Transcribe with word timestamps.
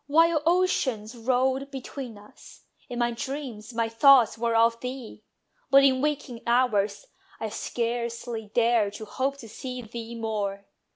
While 0.07 0.41
oceans 0.47 1.15
rolled 1.15 1.69
between 1.69 2.17
us, 2.17 2.63
in 2.89 2.97
my 2.97 3.11
dreams 3.11 3.71
My 3.71 3.87
thoughts 3.87 4.35
were 4.35 4.55
of 4.55 4.79
thee: 4.79 5.23
but 5.69 5.83
in 5.83 6.01
waking 6.01 6.41
hours 6.47 7.05
I 7.39 7.49
scarcely 7.49 8.49
dared 8.51 8.93
to 8.93 9.05
hope 9.05 9.37
to 9.37 9.47
see 9.47 9.83
thee 9.83 10.15
more. 10.15 10.65